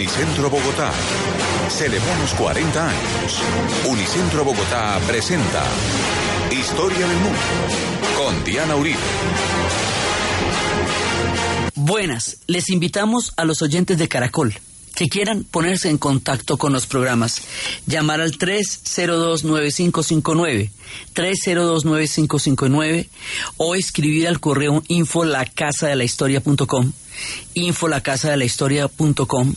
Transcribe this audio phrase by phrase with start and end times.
[0.00, 0.90] Unicentro Bogotá.
[1.68, 3.42] Celebramos 40 años.
[3.86, 5.62] Unicentro Bogotá presenta
[6.50, 7.38] Historia del Mundo
[8.16, 8.96] con Diana Uribe.
[11.74, 14.54] Buenas, les invitamos a los oyentes de Caracol
[15.00, 17.40] que quieran ponerse en contacto con los programas,
[17.86, 20.68] llamar al 302-9559,
[21.14, 23.08] 302-9559
[23.56, 26.92] o escribir al correo info la de la historia.com,
[27.54, 29.54] info la casa de la historia.com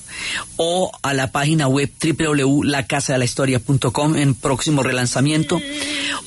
[0.58, 5.62] o a la página web www.lacasadelahistoria.com en próximo relanzamiento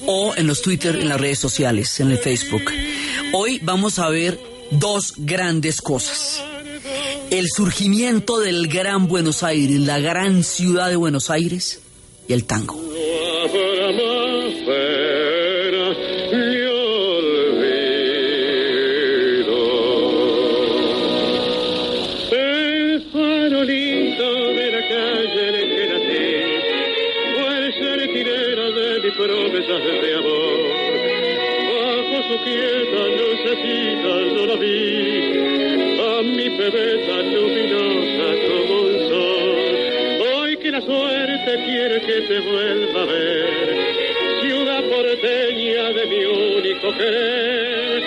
[0.06, 2.64] o en los Twitter, en las redes sociales, en el Facebook.
[3.32, 4.40] Hoy vamos a ver
[4.70, 6.42] dos grandes cosas
[7.30, 11.82] el surgimiento del Gran Buenos Aires, la gran ciudad de Buenos Aires
[12.28, 12.80] y el tango.
[42.36, 43.46] Te vuelva a ver,
[44.42, 48.02] ciudad porteña de mi único querer.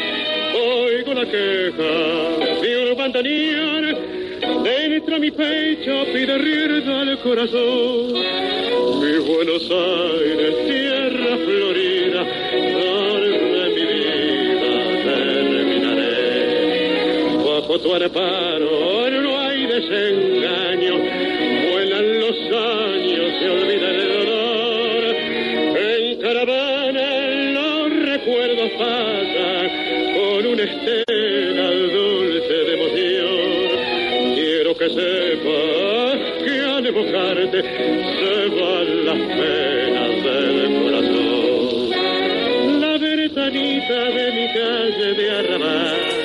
[0.54, 3.98] Oigo la queja de un bandoneón,
[4.64, 8.14] dentro mi pecho pide rienda al corazón.
[9.02, 14.72] Mi Buenos Aires, tierra florida, de mi vida
[15.06, 16.34] terminaré.
[17.46, 20.96] Bajo tu amparo no hay desengaño,
[21.72, 22.89] vuelan los años,
[23.40, 25.04] se olvida el dolor.
[25.78, 27.08] En caravana
[27.54, 29.70] los recuerdos pasan
[30.16, 34.36] con una estela dulce de emoción.
[34.36, 41.90] Quiero que sepas que al evocarte se van las penas del corazón.
[42.82, 46.20] La ventanita de mi calle de arrabal.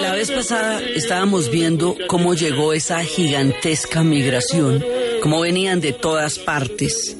[0.00, 4.84] La vez pasada estábamos viendo cómo llegó esa gigantesca migración,
[5.24, 7.16] cómo venían de todas partes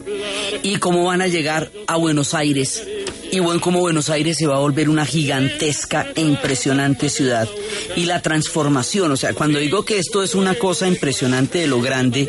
[0.63, 2.87] y cómo van a llegar a Buenos Aires.
[3.33, 7.49] Y bueno, cómo Buenos Aires se va a volver una gigantesca e impresionante ciudad.
[7.97, 11.81] Y la transformación, o sea, cuando digo que esto es una cosa impresionante de lo
[11.81, 12.29] grande,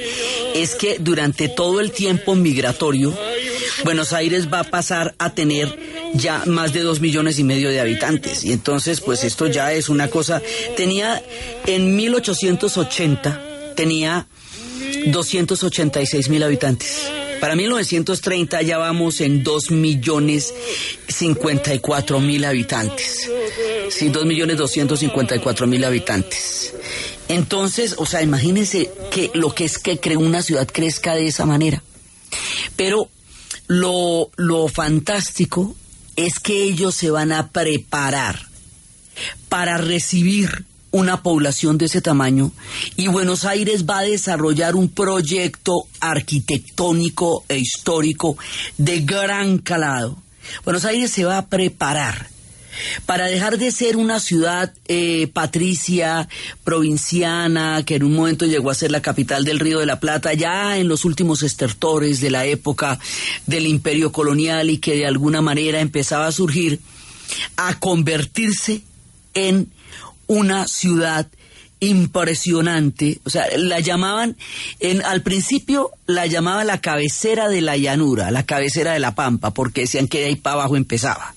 [0.53, 3.13] es que durante todo el tiempo migratorio,
[3.83, 5.77] Buenos Aires va a pasar a tener
[6.13, 8.45] ya más de dos millones y medio de habitantes.
[8.45, 10.41] Y entonces, pues esto ya es una cosa.
[10.77, 11.21] Tenía
[11.65, 13.41] en 1880,
[13.75, 14.25] tenía
[15.05, 17.09] 286 mil habitantes.
[17.39, 20.53] Para 1930 ya vamos en 2 millones
[21.07, 23.29] 54 mil habitantes.
[23.89, 26.73] Sí, 2 millones 254 mil habitantes.
[27.27, 31.83] Entonces, o sea, imagínense que lo que es que una ciudad crezca de esa manera.
[32.75, 33.09] Pero
[33.67, 35.75] lo, lo fantástico
[36.15, 38.47] es que ellos se van a preparar
[39.49, 42.53] para recibir una población de ese tamaño
[42.95, 48.37] y Buenos Aires va a desarrollar un proyecto arquitectónico e histórico
[48.77, 50.17] de gran calado.
[50.63, 52.29] Buenos Aires se va a preparar
[53.05, 56.29] para dejar de ser una ciudad eh, patricia,
[56.63, 60.33] provinciana, que en un momento llegó a ser la capital del Río de la Plata,
[60.33, 62.99] ya en los últimos estertores de la época
[63.47, 66.79] del imperio colonial y que de alguna manera empezaba a surgir,
[67.57, 68.81] a convertirse
[69.33, 69.74] en
[70.27, 71.27] una ciudad
[71.79, 74.37] impresionante, o sea, la llamaban,
[74.79, 79.51] en, al principio la llamaba la cabecera de la llanura, la cabecera de la pampa,
[79.51, 81.35] porque decían que de ahí para abajo empezaba.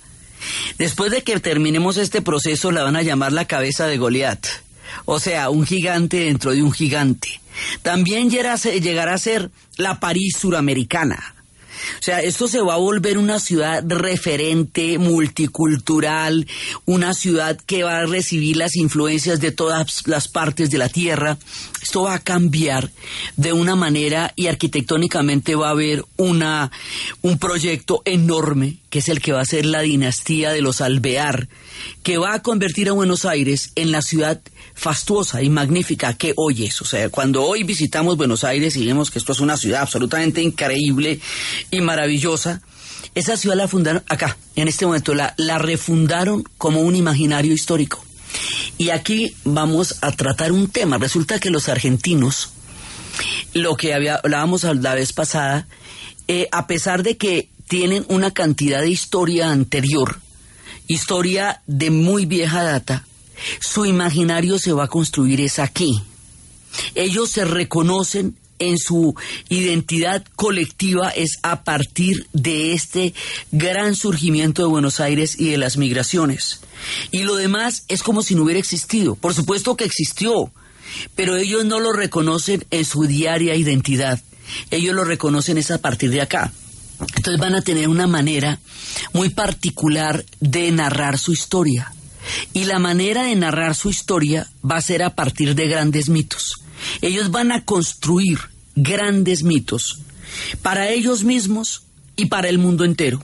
[0.78, 4.46] Después de que terminemos este proceso la van a llamar la cabeza de Goliat,
[5.04, 7.40] o sea, un gigante dentro de un gigante.
[7.82, 11.34] También llegará a ser la París suramericana,
[11.98, 16.46] o sea, esto se va a volver una ciudad referente, multicultural,
[16.84, 21.38] una ciudad que va a recibir las influencias de todas las partes de la tierra.
[21.82, 22.90] Esto va a cambiar
[23.36, 26.70] de una manera y arquitectónicamente va a haber una,
[27.22, 31.48] un proyecto enorme que es el que va a ser la dinastía de los Alvear,
[32.02, 34.40] que va a convertir a Buenos Aires en la ciudad
[34.74, 36.80] fastuosa y magnífica que hoy es.
[36.80, 40.40] O sea, cuando hoy visitamos Buenos Aires y vemos que esto es una ciudad absolutamente
[40.42, 41.20] increíble
[41.70, 42.62] y maravillosa,
[43.14, 48.04] esa ciudad la fundaron acá, en este momento, la, la refundaron como un imaginario histórico.
[48.76, 50.98] Y aquí vamos a tratar un tema.
[50.98, 52.50] Resulta que los argentinos,
[53.54, 55.66] lo que hablábamos la vez pasada,
[56.28, 60.20] eh, a pesar de que tienen una cantidad de historia anterior,
[60.86, 63.06] historia de muy vieja data,
[63.60, 66.02] su imaginario se va a construir es aquí.
[66.94, 69.14] Ellos se reconocen en su
[69.48, 73.14] identidad colectiva es a partir de este
[73.52, 76.60] gran surgimiento de Buenos Aires y de las migraciones.
[77.10, 79.14] Y lo demás es como si no hubiera existido.
[79.14, 80.50] Por supuesto que existió,
[81.14, 84.20] pero ellos no lo reconocen en su diaria identidad.
[84.70, 86.52] Ellos lo reconocen es a partir de acá.
[87.00, 88.58] Entonces van a tener una manera
[89.12, 91.92] muy particular de narrar su historia.
[92.52, 96.54] Y la manera de narrar su historia va a ser a partir de grandes mitos.
[97.00, 98.38] Ellos van a construir
[98.74, 100.00] grandes mitos
[100.62, 101.82] para ellos mismos
[102.16, 103.22] y para el mundo entero.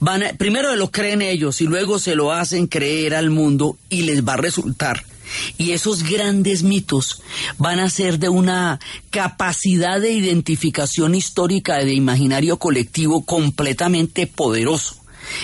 [0.00, 4.26] Van primero lo creen ellos y luego se lo hacen creer al mundo y les
[4.26, 5.04] va a resultar.
[5.58, 7.22] Y esos grandes mitos
[7.58, 8.80] van a ser de una
[9.10, 14.96] capacidad de identificación histórica de imaginario colectivo completamente poderoso.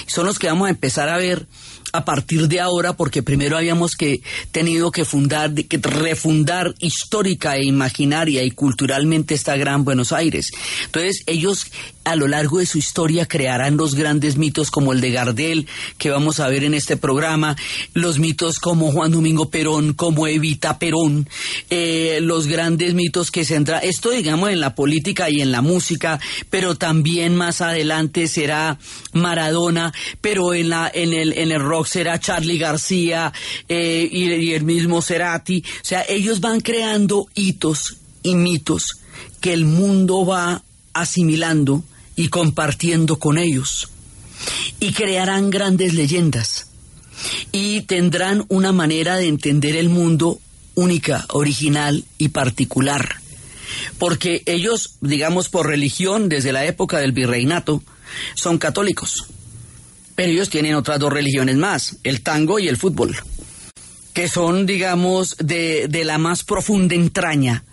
[0.06, 1.46] Son los que vamos a empezar a ver
[1.92, 4.22] a partir de ahora, porque primero habíamos que
[4.52, 10.52] tenido que fundar, que refundar histórica e imaginaria y culturalmente esta gran Buenos Aires.
[10.86, 11.66] Entonces, ellos
[12.04, 15.66] a lo largo de su historia crearán los grandes mitos como el de Gardel,
[15.98, 17.56] que vamos a ver en este programa,
[17.94, 21.28] los mitos como Juan Domingo Perón, como Evita Perón,
[21.68, 26.18] eh, los grandes mitos que se esto digamos en la política y en la música,
[26.48, 28.78] pero también más adelante será
[29.12, 33.32] Maradona, pero en la en el en el rock será Charlie García
[33.68, 39.00] eh, y, y el mismo Cerati, o sea, ellos van creando hitos y mitos
[39.40, 41.82] que el mundo va asimilando
[42.16, 43.88] y compartiendo con ellos.
[44.78, 46.66] Y crearán grandes leyendas.
[47.52, 50.40] Y tendrán una manera de entender el mundo
[50.74, 53.16] única, original y particular.
[53.98, 57.82] Porque ellos, digamos, por religión, desde la época del virreinato,
[58.34, 59.26] son católicos.
[60.14, 63.16] Pero ellos tienen otras dos religiones más, el tango y el fútbol,
[64.12, 67.64] que son, digamos, de, de la más profunda entraña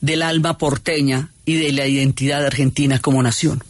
[0.00, 3.62] del alma porteña y de la identidad argentina como nación.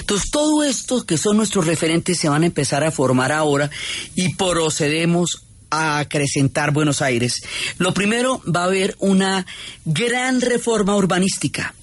[0.00, 3.70] Entonces, todo esto que son nuestros referentes se van a empezar a formar ahora
[4.14, 7.42] y procedemos a acrecentar Buenos Aires.
[7.78, 9.46] Lo primero, va a haber una
[9.84, 11.74] gran reforma urbanística.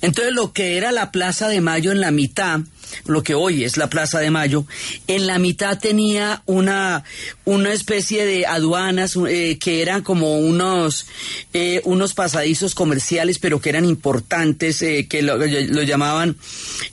[0.00, 2.60] Entonces, lo que era la Plaza de Mayo en la mitad,
[3.06, 4.66] lo que hoy es la Plaza de Mayo,
[5.06, 7.04] en la mitad tenía una,
[7.44, 11.06] una especie de aduanas eh, que eran como unos,
[11.52, 15.36] eh, unos pasadizos comerciales, pero que eran importantes, eh, que lo,
[15.84, 16.36] llamaban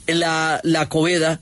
[0.06, 1.40] la, la Coveda,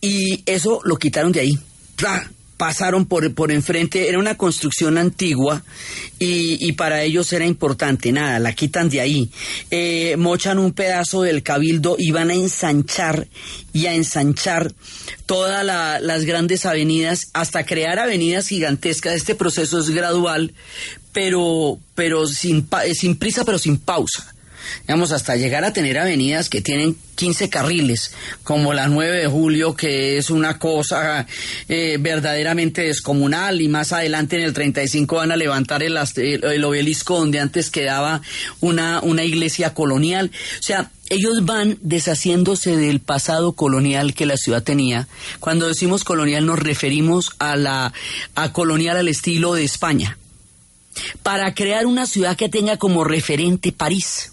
[0.00, 1.58] y eso lo quitaron de ahí.
[1.96, 2.30] ¡Plah!
[2.58, 5.62] Pasaron por, por enfrente, era una construcción antigua
[6.18, 9.30] y, y, para ellos era importante, nada, la quitan de ahí,
[9.70, 13.28] eh, mochan un pedazo del cabildo y van a ensanchar
[13.72, 14.74] y a ensanchar
[15.24, 19.14] todas la, las grandes avenidas hasta crear avenidas gigantescas.
[19.14, 20.52] Este proceso es gradual,
[21.12, 24.34] pero, pero sin, sin prisa, pero sin pausa
[24.82, 28.12] digamos, hasta llegar a tener avenidas que tienen 15 carriles,
[28.44, 31.26] como la 9 de julio, que es una cosa
[31.68, 37.18] eh, verdaderamente descomunal, y más adelante en el 35 van a levantar el, el obelisco
[37.18, 38.22] donde antes quedaba
[38.60, 40.30] una, una iglesia colonial.
[40.58, 45.08] O sea, ellos van deshaciéndose del pasado colonial que la ciudad tenía.
[45.40, 47.92] Cuando decimos colonial nos referimos a la
[48.34, 50.18] a colonial al estilo de España.
[51.22, 54.32] Para crear una ciudad que tenga como referente París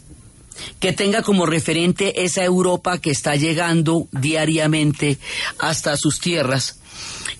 [0.79, 5.17] que tenga como referente esa Europa que está llegando diariamente
[5.59, 6.79] hasta sus tierras.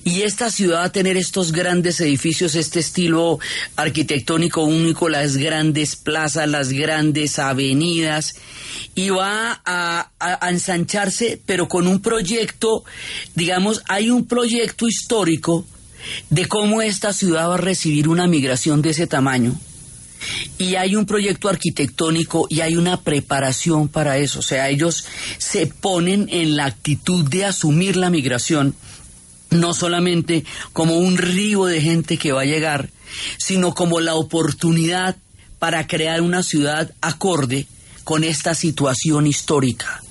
[0.04, 3.40] Y esta ciudad a tener estos grandes edificios, este estilo
[3.76, 8.36] arquitectónico único, las grandes plazas, las grandes avenidas,
[8.94, 10.12] y va a,
[10.50, 12.84] ensancharse, pero con un proyecto,
[13.34, 15.66] digamos, hay un proyecto histórico
[16.30, 19.60] de cómo esta ciudad va a recibir una migración de ese tamaño
[20.58, 24.40] y hay un proyecto arquitectónico y hay una preparación para eso.
[24.40, 25.06] O sea, ellos
[25.38, 28.76] se ponen en la actitud de asumir la migración,
[29.52, 32.90] no solamente como un río de gente que va a llegar,
[33.38, 35.16] sino como la oportunidad
[35.60, 37.68] para crear una ciudad acorde
[38.04, 40.02] con esta situación histórica.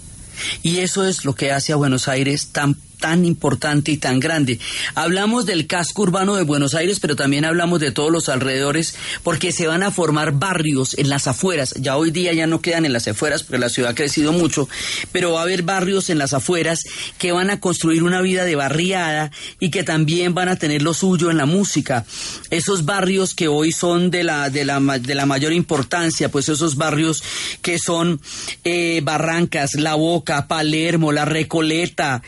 [0.62, 4.58] Y eso es lo que hace a Buenos Aires tan tan importante y tan grande.
[4.94, 9.52] Hablamos del casco urbano de Buenos Aires, pero también hablamos de todos los alrededores, porque
[9.52, 11.74] se van a formar barrios en las afueras.
[11.78, 14.70] Ya hoy día ya no quedan en las afueras, porque la ciudad ha crecido mucho,
[15.12, 16.82] pero va a haber barrios en las afueras
[17.18, 19.30] que van a construir una vida de barriada
[19.60, 22.06] y que también van a tener lo suyo en la música.
[22.48, 26.76] Esos barrios que hoy son de la, de la, de la mayor importancia, pues esos
[26.76, 27.22] barrios
[27.60, 28.18] que son
[28.64, 32.22] eh, Barrancas, La Boca, Palermo, La Recoleta,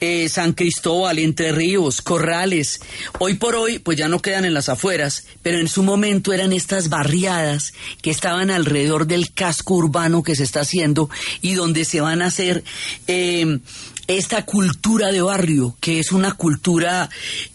[0.00, 2.80] eh, San Cristóbal, Entre Ríos, Corrales.
[3.18, 6.52] Hoy por hoy, pues ya no quedan en las afueras, pero en su momento eran
[6.52, 11.08] estas barriadas que estaban alrededor del casco urbano que se está haciendo
[11.40, 12.64] y donde se van a hacer
[13.06, 13.58] eh,
[14.06, 17.08] esta cultura de barrio, que es una cultura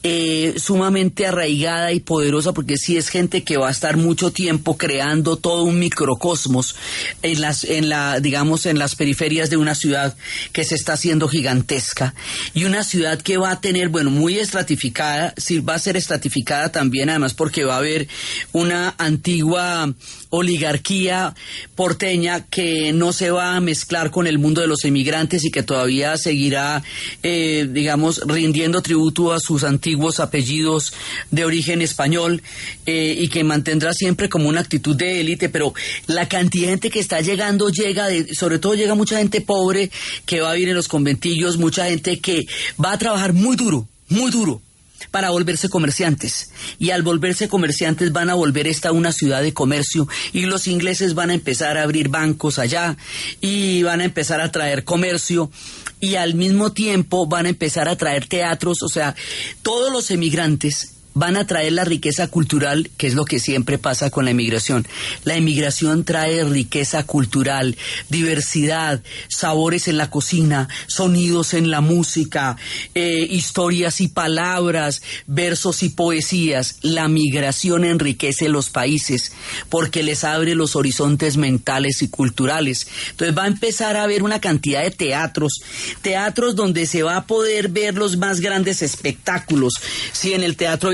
[0.03, 4.77] eh, sumamente arraigada y poderosa, porque sí es gente que va a estar mucho tiempo
[4.77, 6.75] creando todo un microcosmos
[7.21, 10.15] en las, en la, digamos, en las periferias de una ciudad
[10.53, 12.13] que se está haciendo gigantesca.
[12.53, 16.71] Y una ciudad que va a tener, bueno, muy estratificada, sí va a ser estratificada
[16.71, 18.07] también, además porque va a haber
[18.53, 19.93] una antigua
[20.29, 21.35] oligarquía
[21.75, 25.63] porteña que no se va a mezclar con el mundo de los emigrantes y que
[25.63, 26.83] todavía seguirá,
[27.23, 30.93] eh, digamos, rindiendo tributo a sus antiguos apellidos
[31.31, 32.41] de origen español
[32.85, 35.73] eh, y que mantendrá siempre como una actitud de élite, pero
[36.07, 39.91] la cantidad de gente que está llegando llega, de, sobre todo llega mucha gente pobre
[40.25, 42.45] que va a vivir en los conventillos, mucha gente que
[42.83, 44.61] va a trabajar muy duro, muy duro
[45.11, 46.51] para volverse comerciantes.
[46.79, 51.13] Y al volverse comerciantes van a volver esta una ciudad de comercio y los ingleses
[51.13, 52.97] van a empezar a abrir bancos allá
[53.41, 55.51] y van a empezar a traer comercio
[55.99, 59.15] y al mismo tiempo van a empezar a traer teatros, o sea,
[59.63, 64.09] todos los emigrantes van a traer la riqueza cultural, que es lo que siempre pasa
[64.09, 64.87] con la inmigración.
[65.23, 67.75] La inmigración trae riqueza cultural,
[68.09, 72.57] diversidad, sabores en la cocina, sonidos en la música,
[72.93, 76.77] eh, historias y palabras, versos y poesías.
[76.81, 79.31] La migración enriquece los países
[79.69, 82.87] porque les abre los horizontes mentales y culturales.
[83.11, 85.61] Entonces va a empezar a haber una cantidad de teatros,
[86.01, 89.73] teatros donde se va a poder ver los más grandes espectáculos.
[90.11, 90.93] Si en el Teatro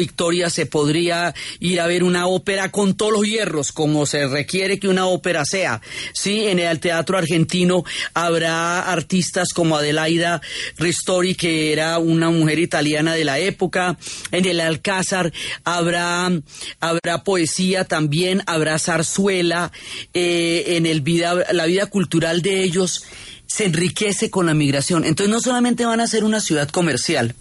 [0.49, 4.87] se podría ir a ver una ópera con todos los hierros, como se requiere que
[4.87, 5.81] una ópera sea.
[6.13, 10.41] Sí, en el Teatro Argentino habrá artistas como Adelaida
[10.77, 13.97] Ristori, que era una mujer italiana de la época.
[14.31, 16.31] En el Alcázar habrá,
[16.79, 19.71] habrá poesía también, habrá zarzuela.
[20.13, 23.03] Eh, en el vida, la vida cultural de ellos
[23.45, 25.05] se enriquece con la migración.
[25.05, 27.35] Entonces no solamente van a ser una ciudad comercial,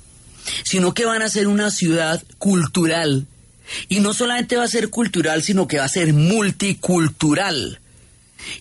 [0.65, 3.27] sino que van a ser una ciudad cultural.
[3.89, 7.79] Y no solamente va a ser cultural, sino que va a ser multicultural.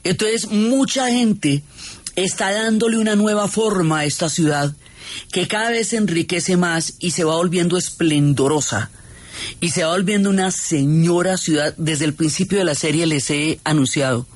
[0.04, 1.64] Entonces, mucha gente
[2.16, 4.74] está dándole una nueva forma a esta ciudad
[5.32, 8.90] que cada vez se enriquece más y se va volviendo esplendorosa.
[9.60, 11.74] Y se va volviendo una señora ciudad.
[11.78, 14.28] Desde el principio de la serie les he anunciado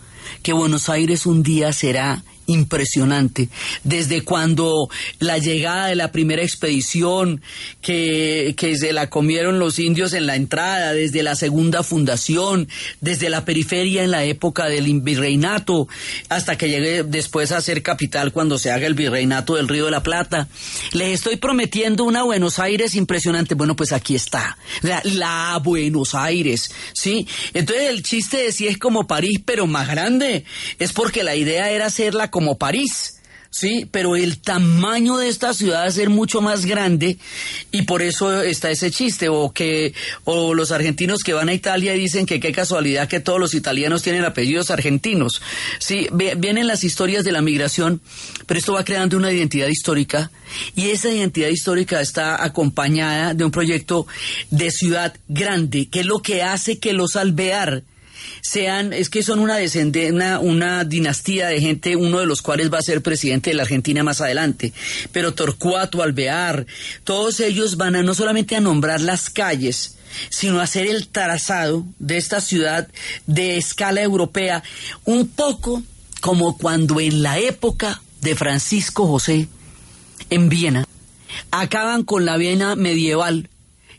[0.42, 3.50] que Buenos Aires un día será impresionante.
[3.84, 7.42] Desde cuando la llegada de la primera expedición
[7.82, 12.68] que, que, se la comieron los indios en la entrada, desde la segunda fundación,
[13.02, 15.88] desde la periferia en la época del virreinato,
[16.30, 19.92] hasta que llegue después a ser capital cuando se haga el virreinato del Río de
[19.92, 20.48] la Plata.
[20.92, 23.56] Les estoy prometiendo una Buenos Aires impresionante.
[23.56, 24.58] Bueno, pues aquí está.
[25.04, 27.28] La, Buenos Aires, ¿sí?
[27.54, 30.44] Entonces el chiste de si es como París, pero más grande,
[30.80, 33.14] es porque la idea era hacerla como París.
[33.50, 37.18] Sí, pero el tamaño de esta ciudad ser mucho más grande
[37.72, 39.94] y por eso está ese chiste o que
[40.26, 44.02] o los argentinos que van a Italia dicen que qué casualidad que todos los italianos
[44.02, 45.42] tienen apellidos argentinos.
[45.80, 48.02] Sí, vienen las historias de la migración,
[48.46, 50.30] pero esto va creando una identidad histórica
[50.76, 54.08] y esa identidad histórica está acompañada de un proyecto
[54.52, 57.84] de ciudad grande, que es lo que hace que los alvear
[58.42, 59.58] sean, es que son una,
[60.12, 63.64] una, una dinastía de gente, uno de los cuales va a ser presidente de la
[63.64, 64.74] Argentina más adelante,
[65.12, 66.66] pero Torcuato, Alvear,
[67.04, 69.98] todos ellos van a no solamente a nombrar las calles,
[70.30, 72.88] sino a hacer el trazado de esta ciudad
[73.26, 74.64] de escala europea,
[75.04, 75.84] un poco
[76.22, 79.48] como cuando en la época de Francisco José
[80.30, 80.86] en Viena
[81.52, 83.50] acaban con la Viena medieval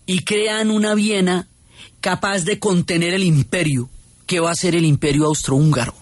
[0.07, 1.49] y crean una Viena
[2.01, 3.89] capaz de contener el imperio
[4.27, 5.95] que va a ser el imperio austrohúngaro.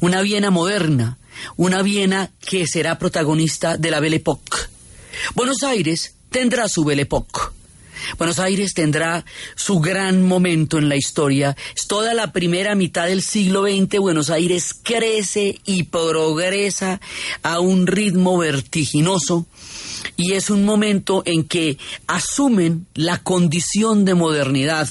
[0.00, 1.18] Una Viena moderna,
[1.56, 4.58] una Viena que será protagonista de la Belle Époque.
[5.34, 7.40] Buenos Aires tendrá su Belle Époque.
[8.16, 9.24] Buenos Aires tendrá
[9.54, 11.56] su gran momento en la historia.
[11.88, 13.98] Toda la primera mitad del siglo XX.
[13.98, 17.00] Buenos Aires crece y progresa
[17.42, 19.46] a un ritmo vertiginoso
[20.16, 24.88] y es un momento en que asumen la condición de modernidad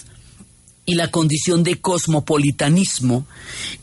[0.90, 3.28] y la condición de cosmopolitanismo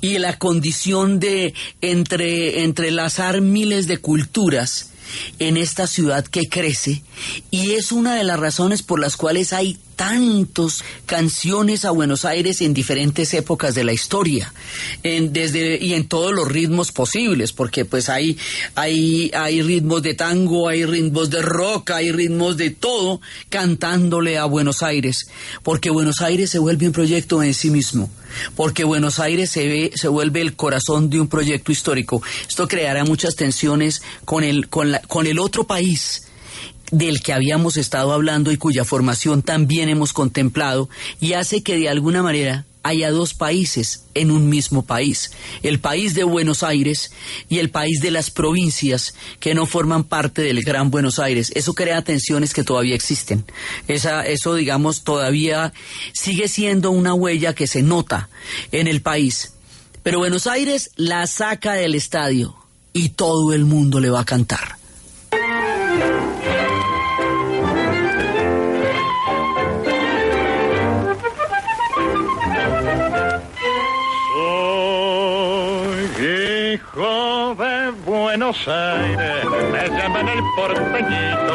[0.00, 4.90] y la condición de entre, entrelazar miles de culturas
[5.38, 7.02] en esta ciudad que crece
[7.50, 12.60] y es una de las razones por las cuales hay tantos canciones a Buenos Aires
[12.60, 14.52] en diferentes épocas de la historia,
[15.02, 18.36] en, desde, y en todos los ritmos posibles, porque pues hay,
[18.74, 24.44] hay, hay ritmos de tango, hay ritmos de rock, hay ritmos de todo, cantándole a
[24.44, 25.26] Buenos Aires,
[25.62, 28.10] porque Buenos Aires se vuelve un proyecto en sí mismo
[28.56, 32.20] porque Buenos Aires se, ve, se vuelve el corazón de un proyecto histórico.
[32.48, 36.23] Esto creará muchas tensiones con el, con la, con el otro país
[36.94, 40.88] del que habíamos estado hablando y cuya formación también hemos contemplado
[41.20, 45.32] y hace que de alguna manera haya dos países en un mismo país,
[45.62, 47.10] el país de Buenos Aires
[47.48, 51.50] y el país de las provincias que no forman parte del Gran Buenos Aires.
[51.54, 53.44] Eso crea tensiones que todavía existen.
[53.88, 55.72] Esa, eso, digamos, todavía
[56.12, 58.28] sigue siendo una huella que se nota
[58.70, 59.54] en el país.
[60.02, 62.54] Pero Buenos Aires la saca del estadio
[62.92, 64.76] y todo el mundo le va a cantar.
[78.04, 81.54] Buenos Aires, me llaman el porteñito,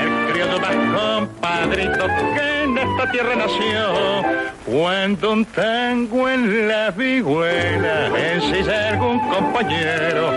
[0.00, 4.22] el criollo más compadrito que en esta tierra nació.
[4.64, 10.32] Cuando un tango en la vihuela, en algún compañero,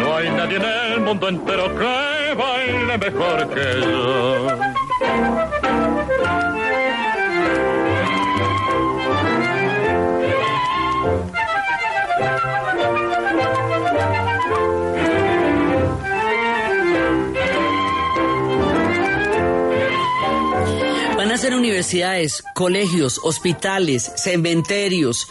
[0.00, 5.55] no hay nadie en el mundo entero que baile mejor que yo.
[21.46, 25.28] Ser universidades, colegios, hospitales, cementerios.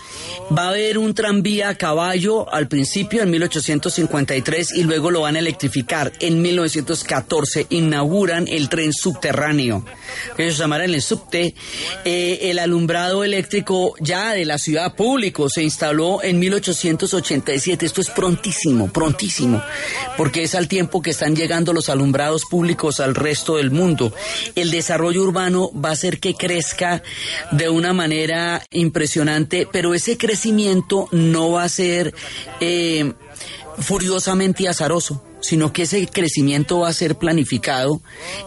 [0.58, 5.36] Va a haber un tranvía a caballo al principio en 1853 y luego lo van
[5.36, 6.14] a electrificar.
[6.22, 9.84] En 1914 inauguran el tren subterráneo,
[10.38, 11.54] que ellos llamarán el subte.
[12.06, 17.86] Eh, el alumbrado eléctrico ya de la ciudad público se instaló en 1887.
[17.86, 19.62] Esto es prontísimo, prontísimo,
[20.16, 24.14] porque es al tiempo que están llegando los alumbrados públicos al resto del mundo.
[24.56, 27.04] El desarrollo urbano va que crezca
[27.52, 32.14] de una manera impresionante, pero ese crecimiento no va a ser
[32.60, 33.14] eh,
[33.80, 38.02] furiosamente azaroso sino que ese crecimiento va a ser planificado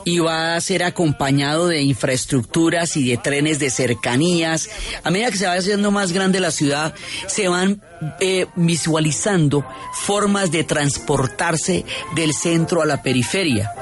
[0.04, 4.68] y va a ser acompañado de infraestructuras y de trenes de cercanías.
[5.04, 6.92] A medida que se va haciendo más grande la ciudad,
[7.28, 7.80] se van
[8.20, 11.84] eh, visualizando formas de transportarse
[12.16, 13.72] del centro a la periferia.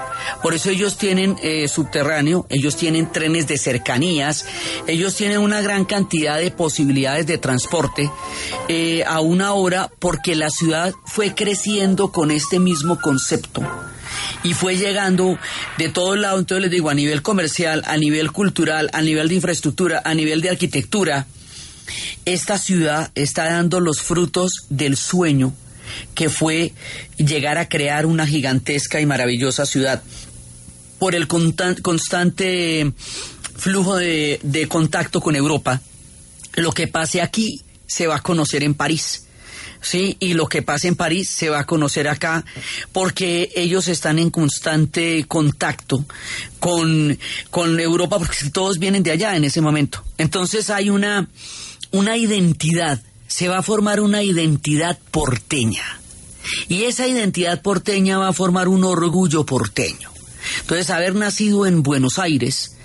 [0.42, 4.46] Por eso ellos tienen eh, subterráneo, ellos tienen trenes de cercanías,
[4.86, 8.10] ellos tienen una gran cantidad de posibilidades de transporte
[8.68, 13.62] eh, a una hora porque la ciudad fue creciendo con este mismo concepto
[14.42, 15.38] y fue llegando
[15.78, 19.34] de todos lados, entonces les digo, a nivel comercial, a nivel cultural, a nivel de
[19.36, 21.26] infraestructura, a nivel de arquitectura,
[22.24, 25.52] esta ciudad está dando los frutos del sueño
[26.14, 26.72] que fue
[27.16, 30.02] llegar a crear una gigantesca y maravillosa ciudad.
[30.98, 32.92] Por el constante
[33.56, 35.80] flujo de, contacto con Europa,
[36.54, 39.25] lo que pase aquí se va a conocer en París.
[39.88, 42.44] Sí, y lo que pase en París se va a conocer acá
[42.90, 46.04] porque ellos están en constante contacto
[46.58, 47.16] con,
[47.50, 50.02] con Europa porque todos vienen de allá en ese momento.
[50.18, 51.28] Entonces hay una,
[51.92, 56.00] una identidad, se va a formar una identidad porteña.
[56.66, 60.10] Y esa identidad porteña va a formar un orgullo porteño.
[60.62, 62.76] Entonces, haber nacido en Buenos Aires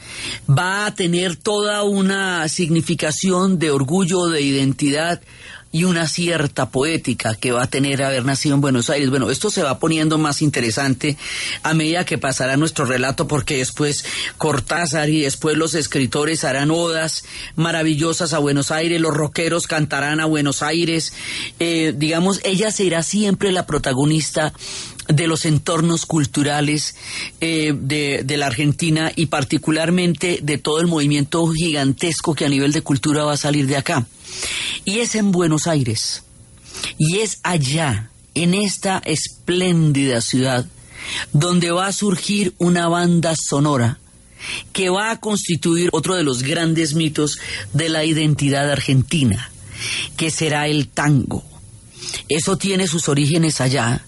[0.47, 5.19] va a tener toda una significación de orgullo, de identidad
[5.71, 9.09] y una cierta poética que va a tener haber nacido en Buenos Aires.
[9.09, 11.17] Bueno, esto se va poniendo más interesante
[11.63, 14.03] a medida que pasará nuestro relato porque después
[14.37, 17.23] Cortázar y después los escritores harán odas
[17.55, 21.13] maravillosas a Buenos Aires, los rockeros cantarán a Buenos Aires,
[21.59, 24.53] eh, digamos, ella será siempre la protagonista
[25.07, 26.95] de los entornos culturales
[27.39, 32.71] eh, de, de, la Argentina y particularmente de todo el movimiento gigantesco que a nivel
[32.71, 34.05] de cultura va a salir de acá.
[34.85, 36.23] Y es en Buenos Aires.
[36.97, 40.65] Y es allá, en esta espléndida ciudad,
[41.33, 43.99] donde va a surgir una banda sonora
[44.73, 47.37] que va a constituir otro de los grandes mitos
[47.73, 49.51] de la identidad argentina,
[50.17, 51.43] que será el tango.
[52.27, 54.05] Eso tiene sus orígenes allá,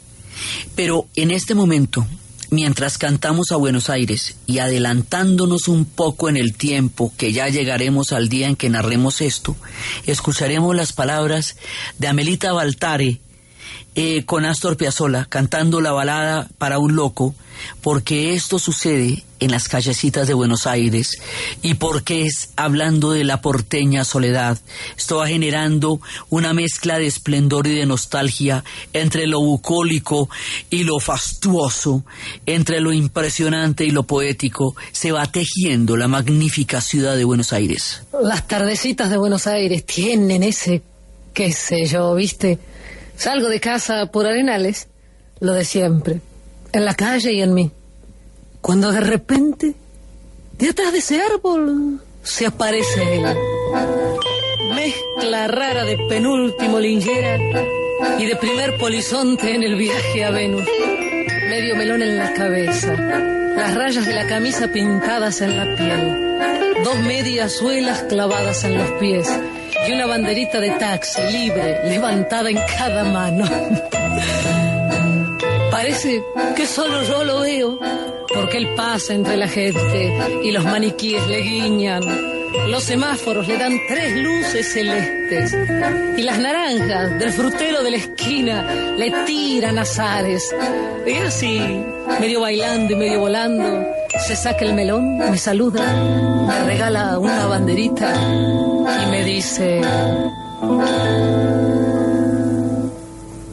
[0.76, 2.06] pero en este momento
[2.54, 8.14] mientras cantamos a Buenos Aires y adelantándonos un poco en el tiempo, que ya llegaremos
[8.14, 9.56] al día en que narremos esto,
[10.06, 11.58] escucharemos las palabras
[11.98, 13.20] de Amelita Baltare,
[13.96, 17.36] eh, con Astor Piazzolla cantando la balada para un loco,
[17.82, 21.12] porque esto sucede en las callecitas de Buenos Aires
[21.62, 24.58] y porque es hablando de la porteña soledad.
[24.98, 30.30] Esto va generando una mezcla de esplendor y de nostalgia entre lo bucólico
[30.70, 32.04] y lo fastuoso,
[32.46, 34.76] entre lo impresionante y lo poético.
[34.92, 38.02] Se va tejiendo la magnífica ciudad de Buenos Aires.
[38.24, 40.82] Las tardecitas de Buenos Aires tienen ese,
[41.34, 42.60] qué sé yo, viste.
[43.16, 44.88] Salgo de casa por Arenales,
[45.40, 46.22] lo de siempre,
[46.72, 47.72] en la calle y en mí
[48.64, 49.74] cuando de repente,
[50.58, 53.26] de atrás de ese árbol, se aparece él.
[54.74, 57.38] Mezcla rara de penúltimo lingera
[58.18, 60.66] y de primer polizonte en el viaje a Venus.
[61.50, 67.00] Medio melón en la cabeza, las rayas de la camisa pintadas en la piel, dos
[67.00, 69.28] medias suelas clavadas en los pies
[69.88, 73.46] y una banderita de taxi libre levantada en cada mano.
[75.72, 76.24] Parece
[76.56, 77.80] que solo yo lo veo
[78.34, 82.04] porque él pasa entre la gente y los maniquíes le guiñan.
[82.70, 85.54] Los semáforos le dan tres luces celestes
[86.18, 90.56] y las naranjas del frutero de la esquina le tiran azares.
[91.06, 91.60] Y así,
[92.22, 93.86] medio bailando y medio volando,
[94.20, 95.82] se saca el melón, me saluda,
[96.48, 99.82] me regala una banderita y me dice...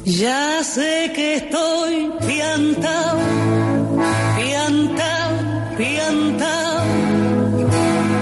[0.05, 3.19] Ya sé que estoy piantao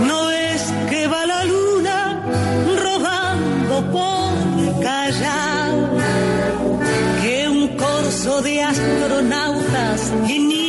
[0.07, 2.23] no es que va la luna
[2.85, 5.89] rodando por Callao,
[7.23, 10.68] que un corso de astronautas y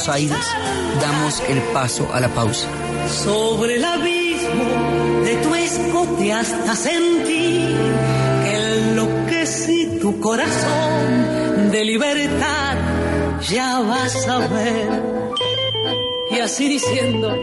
[0.00, 0.46] Buenos Aires,
[0.98, 2.66] damos el paso a la pausa.
[3.22, 7.76] Sobre el abismo de tu escote hasta sentir
[8.42, 12.78] que enloquecí tu corazón de libertad,
[13.46, 14.88] ya vas a ver.
[16.30, 17.36] Y así diciendo,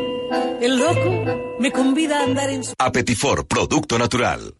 [0.60, 2.74] el loco me convida a andar en su...
[2.80, 4.56] Apetifor, producto natural.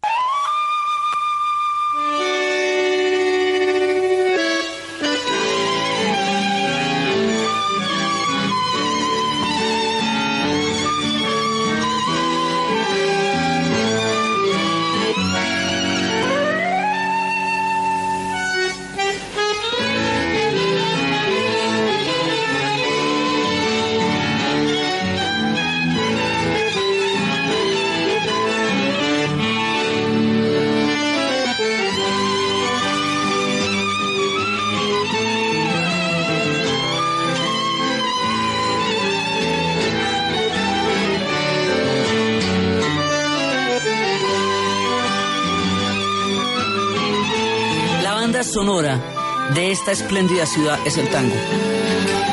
[48.82, 51.34] De esta espléndida ciudad es el tango.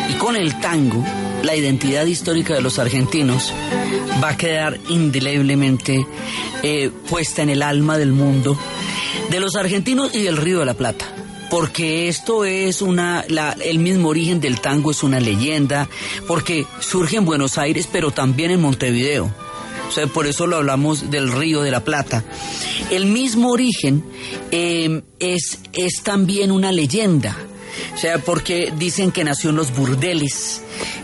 [0.09, 1.03] Y con el tango,
[1.41, 3.51] la identidad histórica de los argentinos
[4.23, 6.05] va a quedar indeleblemente
[6.61, 8.57] eh, puesta en el alma del mundo,
[9.31, 11.05] de los argentinos y del Río de la Plata.
[11.49, 13.25] Porque esto es una,
[13.63, 15.89] el mismo origen del tango es una leyenda,
[16.27, 19.31] porque surge en Buenos Aires, pero también en Montevideo.
[19.87, 22.23] O sea, por eso lo hablamos del Río de la Plata.
[22.91, 24.03] El mismo origen
[24.51, 27.35] eh, es, es también una leyenda.
[27.93, 30.61] O sea, porque dicen que nació en los burdeles.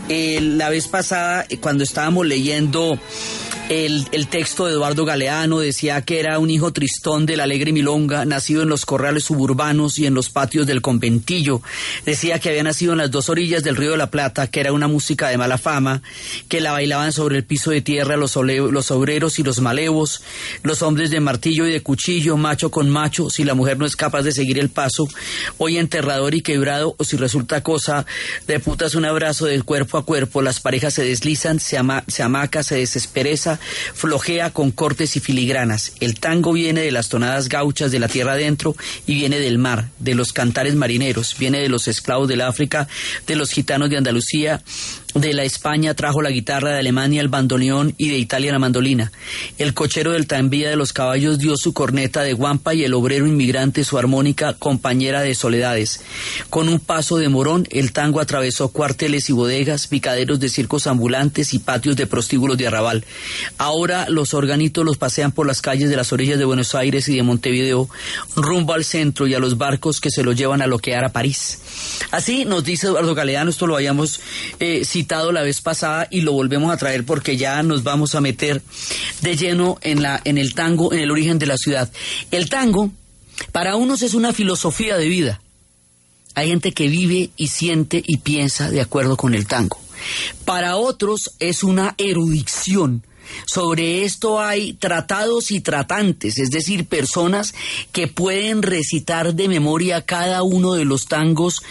[0.10, 3.00] Eh, la vez pasada, eh, cuando estábamos leyendo
[3.72, 8.26] El, texto de Eduardo Galeano decía que era un hijo tristón de la alegre milonga,
[8.26, 11.62] nacido en los corrales suburbanos y en los patios del conventillo.
[12.06, 14.74] Decía que había nacido en las dos orillas del río de la Plata, que era
[14.74, 16.02] una música de mala fama,
[16.50, 20.22] que la bailaban sobre el piso de tierra los, obreros y los malevos,
[20.64, 23.96] los hombres de martillo y de cuchillo, macho con macho, si la mujer no es
[23.96, 25.08] capaz de seguir el paso,
[25.60, 28.06] hoy enterrador y quebrado, o si resulta cosa
[28.48, 31.80] de putas un abrazo de cuerpo a cuerpo, las parejas se deslizan, se,
[32.10, 33.61] se amaca, se desespereza,
[33.94, 35.94] flojea con cortes y filigranas.
[36.00, 39.90] El tango viene de las tonadas gauchas de la tierra adentro y viene del mar,
[40.00, 42.88] de los cantares marineros, viene de los esclavos del África,
[43.28, 44.62] de los gitanos de Andalucía,
[45.14, 49.12] de la España trajo la guitarra, de Alemania el bandoneón y de Italia la mandolina.
[49.58, 53.28] El cochero del tranvía de los caballos dio su corneta de guampa y el obrero
[53.28, 56.02] inmigrante su armónica compañera de soledades.
[56.50, 61.54] Con un paso de morón, el tango atravesó cuarteles y bodegas, picaderos de circos ambulantes
[61.54, 63.06] y patios de prostíbulos de arrabal.
[63.58, 67.16] Ahora los organitos los pasean por las calles de las orillas de Buenos Aires y
[67.16, 67.90] de Montevideo,
[68.36, 71.60] rumbo al centro y a los barcos que se lo llevan a loquear a París.
[72.12, 74.20] Así nos dice Eduardo Galeano, esto lo hayamos
[74.60, 78.22] eh, citado la vez pasada y lo volvemos a traer porque ya nos vamos a
[78.22, 78.62] meter
[79.22, 81.92] de lleno en, la, en el tango, en el origen de la ciudad.
[82.32, 82.92] El tango,
[83.52, 85.42] para unos es una filosofía de vida.
[86.36, 89.80] Hay gente que vive y siente y piensa de acuerdo con el tango.
[90.46, 93.04] Para otros es una erudición
[93.46, 97.54] sobre esto hay tratados y tratantes, es decir, personas
[97.92, 101.62] que pueden recitar de memoria cada uno de los tangos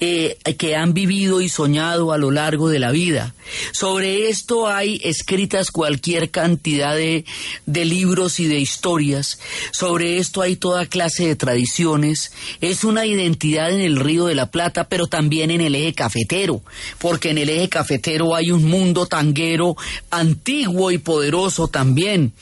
[0.00, 3.34] eh, que han vivido y soñado a lo largo de la vida.
[3.72, 7.24] Sobre esto hay escritas cualquier cantidad de,
[7.66, 9.38] de libros y de historias.
[9.72, 12.32] Sobre esto hay toda clase de tradiciones.
[12.60, 16.62] Es una identidad en el Río de la Plata, pero también en el eje cafetero,
[16.98, 19.76] porque en el eje cafetero hay un mundo tanguero
[20.10, 22.32] antiguo y poderoso también.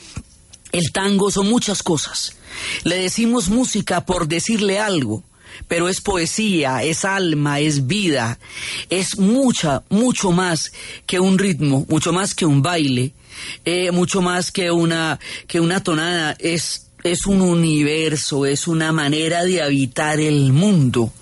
[0.71, 2.35] El tango son muchas cosas.
[2.83, 5.23] Le decimos música por decirle algo,
[5.67, 8.39] pero es poesía, es alma, es vida,
[8.89, 10.73] es mucha, mucho más
[11.05, 13.13] que un ritmo, mucho más que un baile,
[13.65, 19.45] eh, mucho más que una, que una tonada, es, es un universo, es una manera
[19.45, 21.13] de habitar el mundo.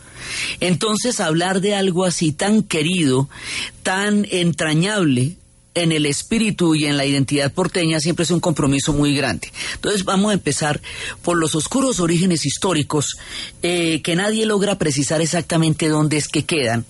[0.62, 3.28] Entonces hablar de algo así tan querido,
[3.84, 5.36] tan entrañable,
[5.76, 9.52] en el espíritu y en la identidad porteña siempre es un compromiso muy grande.
[9.76, 10.82] Entonces vamos a empezar
[11.22, 13.18] por los oscuros orígenes históricos
[13.62, 16.86] eh, que nadie logra precisar exactamente dónde es que quedan.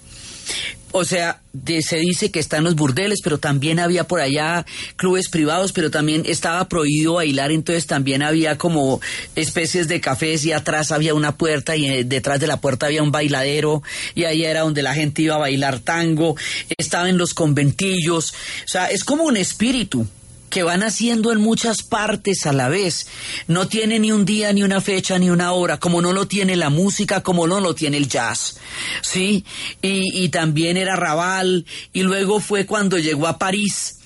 [0.95, 1.41] O sea,
[1.82, 4.63] se dice que están los burdeles, pero también había por allá
[4.95, 9.01] clubes privados, pero también estaba prohibido bailar, entonces también había como
[9.36, 13.01] especies de cafés y atrás había una puerta y eh, detrás de la puerta había
[13.01, 13.82] un bailadero
[14.13, 16.36] y ahí era donde la gente iba a bailar tango,
[16.77, 20.08] estaba en los conventillos, o sea, es como un espíritu
[20.53, 23.07] que van haciendo en muchas partes a la vez.
[23.47, 26.55] No tiene ni un día, ni una fecha, ni una hora, como no lo tiene
[26.55, 28.59] la música, como no lo tiene el jazz.
[29.01, 29.45] ¿Sí?
[29.81, 33.97] Y, y también era Raval, y luego fue cuando llegó a París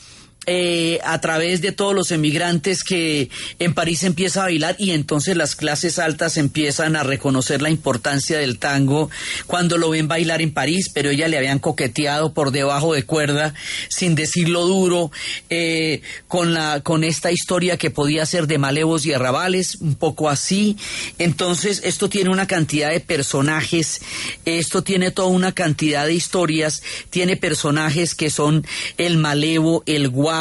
[0.50, 3.30] eh, a través de todos los emigrantes que
[3.60, 8.38] en París empieza a bailar y entonces las clases altas empiezan a reconocer la importancia
[8.38, 9.10] del tango
[9.46, 13.54] cuando lo ven bailar en París, pero ella le habían coqueteado por debajo de cuerda
[13.90, 15.12] sin decirlo duro,
[15.50, 20.30] eh, con, la, con esta historia que podía ser de malevos y arrabales, un poco
[20.30, 20.78] así.
[21.18, 24.00] Entonces esto tiene una cantidad de personajes,
[24.46, 28.66] esto tiene toda una cantidad de historias, tiene personajes que son
[28.98, 30.37] el malevo, el guapo,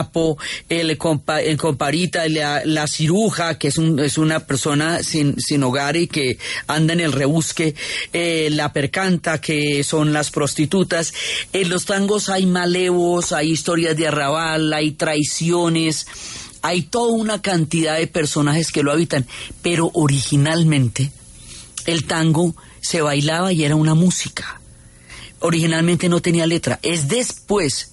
[0.68, 5.96] el, el comparita, la, la, ciruja, que es, un, es una persona sin, sin hogar
[5.96, 7.74] y que anda en el rebusque,
[8.12, 11.14] eh, la percanta, que son las prostitutas.
[11.52, 16.06] En los tangos hay malevos, hay historias de arrabal, hay traiciones,
[16.62, 19.26] hay toda una cantidad de personajes que lo habitan,
[19.62, 21.12] pero originalmente
[21.86, 24.60] el tango se bailaba y era una música.
[25.40, 26.78] Originalmente no tenía letra.
[26.82, 27.92] Es después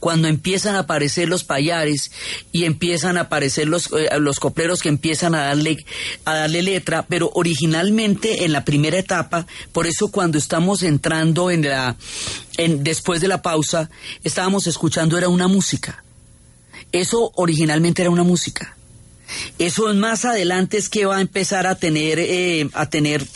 [0.00, 2.10] cuando empiezan a aparecer los payares
[2.52, 5.84] y empiezan a aparecer los, eh, los copleros que empiezan a darle,
[6.24, 11.62] a darle letra, pero originalmente en la primera etapa, por eso cuando estamos entrando en
[11.62, 11.96] la,
[12.56, 13.90] en, después de la pausa,
[14.22, 16.04] estábamos escuchando era una música.
[16.92, 18.76] Eso originalmente era una música.
[19.58, 23.26] Eso más adelante es que va a empezar a tener, eh, a tener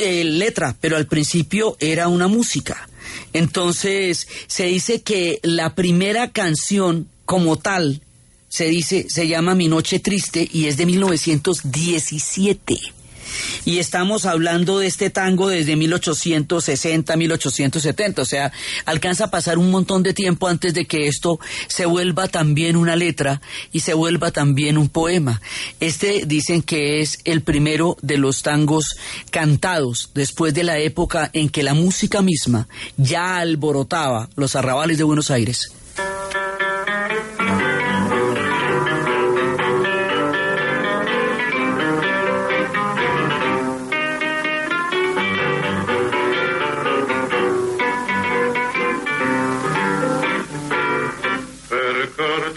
[0.00, 2.87] eh, letra, pero al principio era una música.
[3.32, 8.02] Entonces, se dice que la primera canción como tal,
[8.48, 12.78] se dice, se llama Mi Noche Triste y es de 1917.
[13.64, 18.52] Y estamos hablando de este tango desde 1860, 1870, o sea,
[18.84, 21.38] alcanza a pasar un montón de tiempo antes de que esto
[21.68, 23.40] se vuelva también una letra
[23.72, 25.40] y se vuelva también un poema.
[25.80, 28.96] Este dicen que es el primero de los tangos
[29.30, 35.04] cantados después de la época en que la música misma ya alborotaba los arrabales de
[35.04, 35.72] Buenos Aires.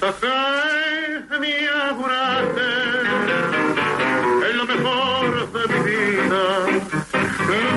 [0.01, 1.53] Per Cartagena mi
[1.89, 2.67] auguraste
[4.49, 6.43] es lo mejor de mi vida.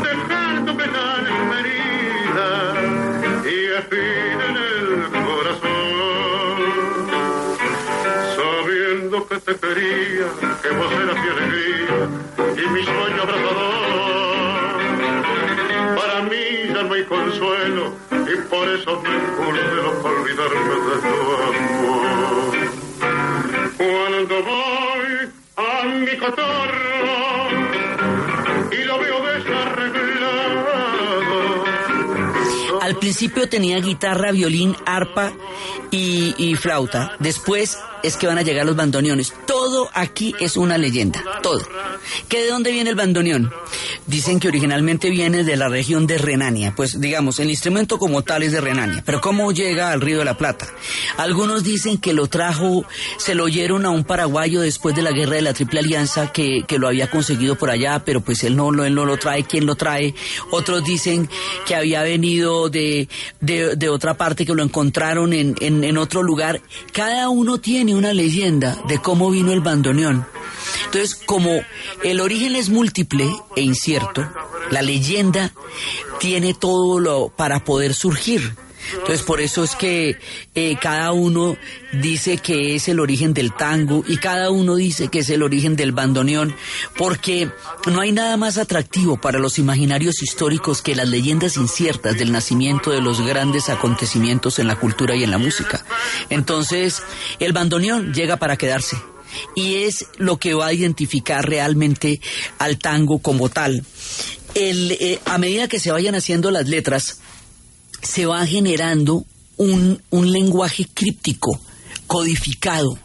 [0.05, 1.25] Dejar tu penal
[1.59, 2.51] herida
[3.45, 3.53] y
[3.91, 4.81] fin en el
[5.29, 6.57] corazón.
[8.37, 10.27] Sabiendo que te quería
[10.63, 11.99] que vos eras mi alegría
[12.57, 14.79] y mi sueño abrazador.
[15.99, 21.09] Para mí ya no hay consuelo y por eso me impulso para olvidarme de tu
[21.43, 22.55] amor.
[23.77, 25.15] Cuando voy
[25.57, 27.49] a mi cotorro
[28.73, 30.05] y lo veo desarreglado.
[32.81, 35.33] Al principio tenía guitarra, violín, arpa
[35.91, 37.17] y, y flauta.
[37.19, 39.33] Después es que van a llegar los bandoneones.
[39.47, 41.61] Todo aquí es una leyenda, todo.
[42.29, 43.51] ¿Que de dónde viene el bandoneón?
[44.07, 46.75] Dicen que originalmente viene de la región de Renania.
[46.77, 49.03] Pues digamos, el instrumento como tal es de Renania.
[49.07, 50.67] Pero ¿cómo llega al Río de la Plata?
[51.17, 52.85] Algunos dicen que lo trajo,
[53.17, 56.65] se lo oyeron a un paraguayo después de la guerra de la Triple Alianza que,
[56.67, 59.45] que lo había conseguido por allá, pero pues él no, él no lo trae.
[59.45, 60.15] ¿Quién lo trae?
[60.51, 61.29] Otros dicen
[61.67, 63.09] que había venido de,
[63.41, 66.61] de, de otra parte, que lo encontraron en, en, en otro lugar.
[66.93, 70.27] Cada uno tiene una leyenda de cómo vino el bandoneón.
[70.87, 71.61] Entonces, como
[72.05, 74.31] el origen es múltiple e incierto,
[74.71, 75.53] la leyenda
[76.21, 78.55] tiene todo lo para poder surgir.
[78.93, 80.19] Entonces, por eso es que
[80.55, 81.57] eh, cada uno
[81.93, 85.75] dice que es el origen del tango y cada uno dice que es el origen
[85.75, 86.55] del bandoneón,
[86.97, 87.51] porque
[87.87, 92.91] no hay nada más atractivo para los imaginarios históricos que las leyendas inciertas del nacimiento
[92.91, 95.85] de los grandes acontecimientos en la cultura y en la música.
[96.29, 97.03] Entonces,
[97.39, 98.97] el bandoneón llega para quedarse
[99.55, 102.21] y es lo que va a identificar realmente
[102.59, 103.85] al tango como tal.
[104.55, 107.19] Eh, a medida que se vayan haciendo las letras,
[108.03, 109.25] se va generando
[109.57, 111.61] un, un lenguaje críptico,
[112.07, 112.99] codificado,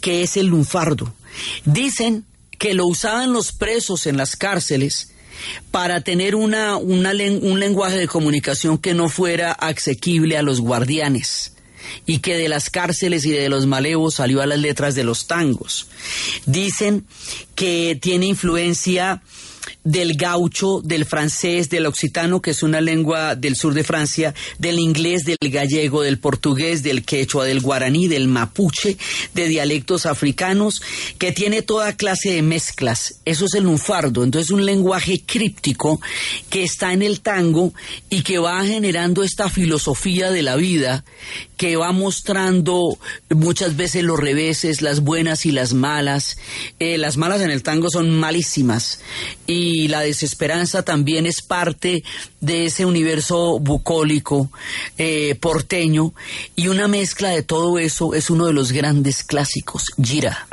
[0.00, 1.12] que es el lunfardo.
[1.64, 2.24] Dicen
[2.58, 5.12] que lo usaban los presos en las cárceles
[5.70, 11.55] para tener una, una un lenguaje de comunicación que no fuera asequible a los guardianes
[12.06, 15.26] y que de las cárceles y de los malevos salió a las letras de los
[15.26, 15.88] tangos.
[16.46, 17.06] Dicen
[17.54, 19.22] que tiene influencia
[19.84, 24.78] del gaucho, del francés, del occitano, que es una lengua del sur de Francia, del
[24.78, 28.96] inglés, del gallego, del portugués, del quechua, del guaraní, del mapuche,
[29.34, 30.82] de dialectos africanos,
[31.18, 33.20] que tiene toda clase de mezclas.
[33.24, 34.24] Eso es el lunfardo.
[34.24, 36.00] Entonces, un lenguaje críptico
[36.50, 37.72] que está en el tango
[38.10, 41.04] y que va generando esta filosofía de la vida,
[41.56, 42.98] que va mostrando
[43.30, 46.36] muchas veces los reveses, las buenas y las malas.
[46.78, 49.00] Eh, las malas en el tango son malísimas
[49.88, 52.02] la desesperanza también es parte
[52.40, 54.50] de ese universo bucólico,
[54.98, 56.12] eh, porteño,
[56.54, 60.46] y una mezcla de todo eso es uno de los grandes clásicos, Gira.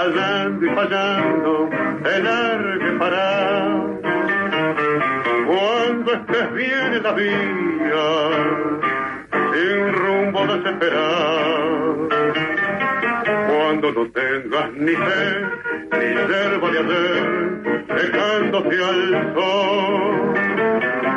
[0.00, 1.70] Fallando y fallando,
[2.02, 3.86] te largue para.
[5.46, 8.08] Cuando estés bien en la vía,
[9.52, 12.08] sin rumbo desesperado.
[13.48, 15.22] Cuando no tengas ni fe,
[15.92, 17.22] ni yerba de hacer,
[17.88, 20.34] dejándote al sol.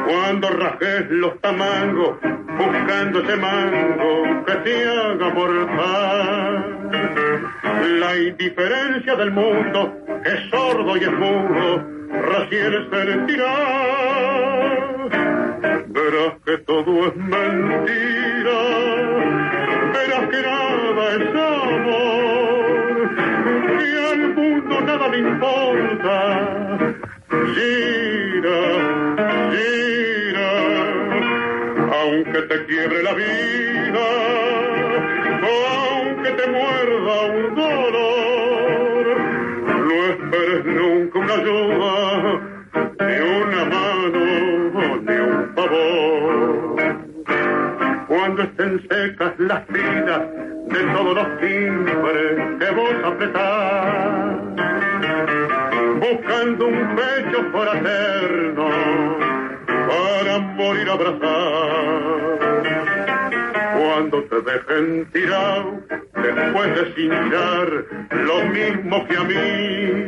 [0.07, 2.17] Cuando rajes los tamangos,
[2.57, 6.72] buscando ese mango que te haga mortal.
[7.83, 9.93] La indiferencia del mundo
[10.23, 13.55] es sordo y es mudo, recién sentirá.
[15.87, 18.59] Verás que todo es mentira,
[19.93, 23.09] verás que nada es amor,
[23.77, 26.15] que al mundo nada le importa.
[27.53, 28.61] Gira,
[29.51, 30.51] gira,
[32.01, 34.32] aunque te quiebre la vida,
[36.43, 39.05] te muerda un dolor.
[39.87, 41.93] No esperes nunca una ayuda,
[42.99, 44.21] ni una mano,
[45.05, 46.85] ni un favor.
[48.07, 50.21] Cuando estén secas las filas
[50.67, 54.35] de todos los timbres que vos apretás,
[55.99, 58.67] buscando un pecho fraterno
[59.87, 62.13] para morir abrazado
[63.73, 64.72] cuando te dejen
[68.73, 70.07] mismo que a mí.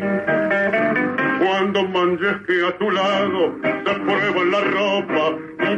[1.39, 5.37] Cuando manches que a tu lado se prueba la ropa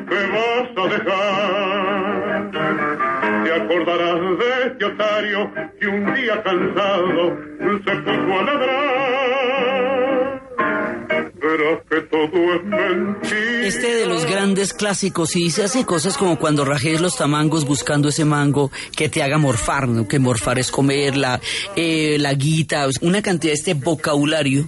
[0.09, 2.51] que vas a dejar.
[3.43, 7.37] Te acordarás de este otario que un día cansado
[7.85, 9.06] se puso a ladrar.
[13.23, 13.75] Es.
[13.75, 18.09] Este de los grandes clásicos y se hace cosas como cuando rajes los tamangos buscando
[18.09, 20.07] ese mango que te haga morfar, ¿no?
[20.07, 21.41] que morfar es comer, la,
[21.75, 24.67] eh, guita, una cantidad de este vocabulario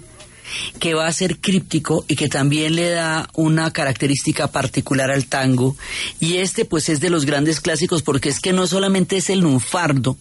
[0.80, 5.76] que va a ser críptico y que también le da una característica particular al tango.
[6.20, 9.40] Y este pues es de los grandes clásicos porque es que no solamente es el
[9.40, 10.18] lunfardo,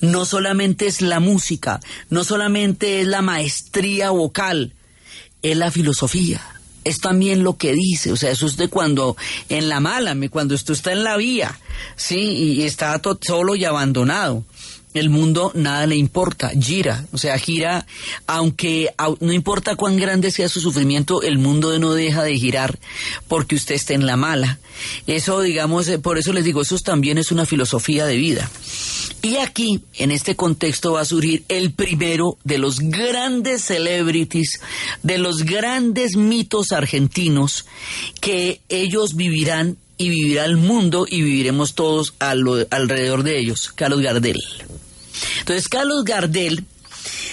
[0.00, 4.74] no solamente es la música, no solamente es la maestría vocal,
[5.42, 6.40] es la filosofía.
[6.82, 9.14] Es también lo que dice, o sea, eso es de cuando
[9.50, 11.58] en la mala, cuando esto está en la vía,
[11.96, 14.44] sí, y está to- solo y abandonado
[14.94, 17.86] el mundo nada le importa, gira, o sea, gira,
[18.26, 22.78] aunque au- no importa cuán grande sea su sufrimiento, el mundo no deja de girar
[23.28, 24.58] porque usted esté en la mala.
[25.06, 28.50] Eso, digamos, eh, por eso les digo, eso también es una filosofía de vida.
[29.22, 34.60] Y aquí, en este contexto, va a surgir el primero de los grandes celebrities,
[35.02, 37.66] de los grandes mitos argentinos
[38.20, 44.42] que ellos vivirán y vivirá el mundo y viviremos todos alrededor de ellos, Carlos Gardel.
[45.40, 46.64] Entonces, Carlos Gardel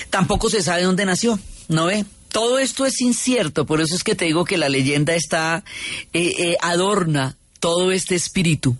[0.09, 1.39] tampoco se sabe dónde nació,
[1.69, 2.03] ¿no ve?
[2.27, 5.63] Todo esto es incierto, por eso es que te digo que la leyenda está,
[6.11, 8.75] eh, eh, adorna todo este espíritu.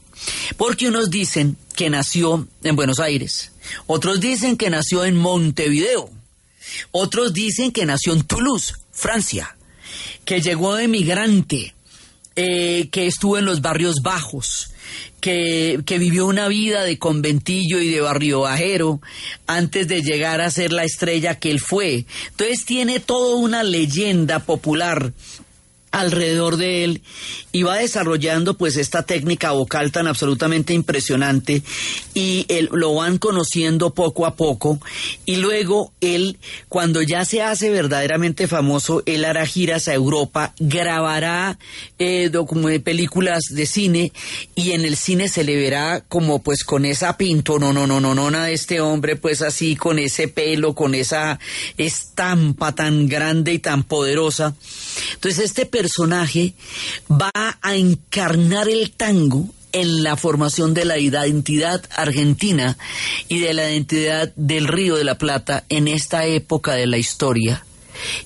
[0.57, 3.53] Porque unos dicen que nació en Buenos Aires,
[3.85, 6.09] otros dicen que nació en Montevideo,
[6.91, 9.55] otros dicen que nació en Toulouse, Francia,
[10.25, 11.73] que llegó de migrante,
[12.39, 14.69] eh, que estuvo en los barrios bajos,
[15.19, 19.01] que, que vivió una vida de conventillo y de barrio bajero
[19.47, 22.05] antes de llegar a ser la estrella que él fue.
[22.29, 25.13] Entonces tiene toda una leyenda popular
[25.99, 27.01] alrededor de él
[27.51, 31.63] y va desarrollando pues esta técnica vocal tan absolutamente impresionante
[32.13, 34.79] y él, lo van conociendo poco a poco.
[35.25, 36.37] Y luego él
[36.69, 41.57] cuando ya se hace verdaderamente famoso él hará giras a Europa grabará
[41.99, 44.11] eh, docu- películas de cine
[44.55, 47.99] y en el cine se le verá como pues con esa pinto no no no
[47.99, 51.39] no no de este hombre pues así con ese pelo con esa
[51.77, 54.55] estampa tan grande y tan poderosa
[55.13, 56.53] entonces este personaje
[57.09, 57.31] va
[57.61, 62.77] a encarnar el tango en la formación de la identidad argentina
[63.27, 67.63] y de la identidad del Río de la Plata en esta época de la historia.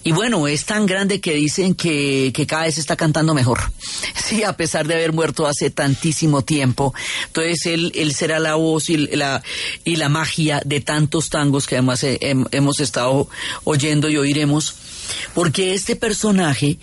[0.03, 3.59] Y bueno, es tan grande que dicen que, que cada vez está cantando mejor.
[4.21, 6.93] Sí, a pesar de haber muerto hace tantísimo tiempo.
[7.27, 9.43] Entonces él, él será la voz y la,
[9.83, 13.27] y la magia de tantos tangos que además hem- hemos estado
[13.65, 14.75] oyendo y oiremos.
[15.33, 16.77] Porque este personaje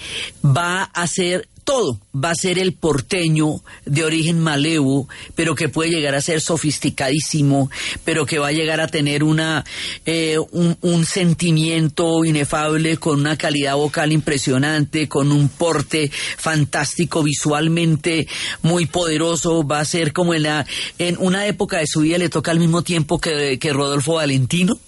[0.44, 2.00] va a ser todo.
[2.16, 7.70] Va a ser el porteño de origen malevo, pero que puede llegar a ser sofisticadísimo,
[8.06, 9.66] pero que va a llegar a tener una,
[10.06, 18.26] eh, un, un sentimiento inefable, con una calidad vocal impresionante, con un porte fantástico visualmente
[18.62, 19.62] muy poderoso.
[19.62, 20.66] Va a ser como en, la,
[20.98, 24.78] en una época de su vida le toca al mismo tiempo que, que Rodolfo Valentino.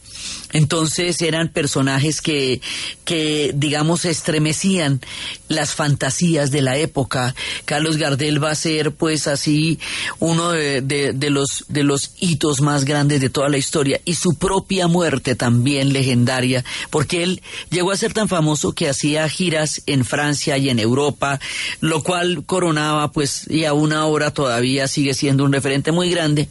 [0.52, 2.60] Entonces eran personajes que,
[3.04, 5.00] que, digamos, estremecían
[5.48, 7.34] las fantasías de la época.
[7.64, 9.78] Carlos Gardel va a ser, pues, así
[10.18, 14.00] uno de, de- de los, de los hitos más grandes de toda la historia.
[14.04, 19.28] Y su propia muerte también legendaria, porque él llegó a ser tan famoso que hacía
[19.28, 21.40] giras en Francia y en Europa,
[21.80, 26.48] lo cual coronaba, pues, y aún ahora todavía sigue siendo un referente muy grande.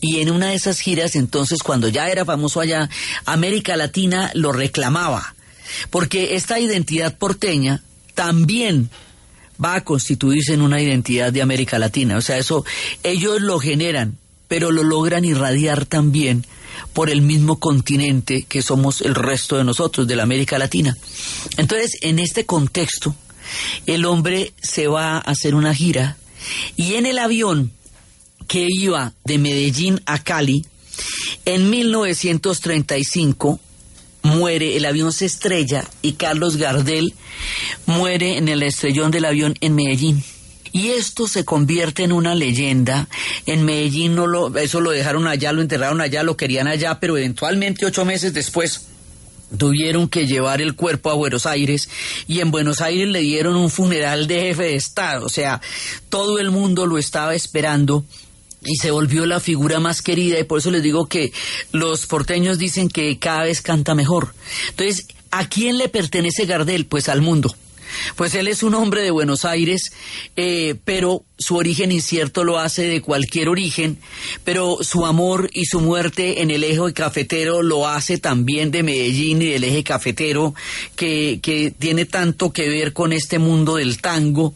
[0.00, 2.90] Y en una de esas giras, entonces, cuando ya era famoso allá,
[3.26, 5.34] América Latina lo reclamaba,
[5.90, 7.82] porque esta identidad porteña
[8.14, 8.90] también
[9.62, 12.16] va a constituirse en una identidad de América Latina.
[12.16, 12.64] O sea, eso
[13.02, 14.18] ellos lo generan,
[14.48, 16.44] pero lo logran irradiar también
[16.92, 20.96] por el mismo continente que somos el resto de nosotros, de la América Latina.
[21.56, 23.14] Entonces, en este contexto,
[23.86, 26.16] el hombre se va a hacer una gira
[26.76, 27.72] y en el avión
[28.48, 30.66] que iba de Medellín a Cali,
[31.44, 33.60] En 1935
[34.22, 37.14] muere, el avión se estrella y Carlos Gardel
[37.86, 40.24] muere en el estrellón del avión en Medellín.
[40.72, 43.08] Y esto se convierte en una leyenda.
[43.46, 47.16] En Medellín no lo, eso lo dejaron allá, lo enterraron allá, lo querían allá, pero
[47.16, 48.86] eventualmente ocho meses después
[49.56, 51.88] tuvieron que llevar el cuerpo a Buenos Aires
[52.26, 55.26] y en Buenos Aires le dieron un funeral de jefe de Estado.
[55.26, 55.60] O sea,
[56.08, 58.04] todo el mundo lo estaba esperando
[58.64, 61.32] y se volvió la figura más querida y por eso les digo que
[61.72, 64.34] los porteños dicen que cada vez canta mejor.
[64.70, 66.86] Entonces, ¿a quién le pertenece Gardel?
[66.86, 67.54] Pues al mundo.
[68.16, 69.92] Pues él es un hombre de Buenos Aires,
[70.36, 73.98] eh, pero su origen incierto lo hace de cualquier origen,
[74.44, 79.42] pero su amor y su muerte en el eje cafetero lo hace también de Medellín
[79.42, 80.54] y del eje cafetero,
[80.96, 84.54] que, que tiene tanto que ver con este mundo del tango,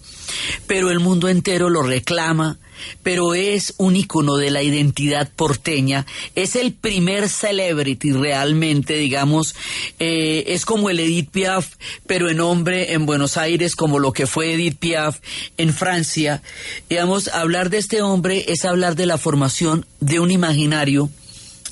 [0.66, 2.58] pero el mundo entero lo reclama
[3.02, 9.54] pero es un icono de la identidad porteña, es el primer celebrity realmente, digamos,
[9.98, 11.74] eh, es como el Edith Piaf,
[12.06, 15.18] pero en hombre en Buenos Aires, como lo que fue Edith Piaf
[15.56, 16.42] en Francia.
[16.88, 21.10] Digamos, hablar de este hombre es hablar de la formación de un imaginario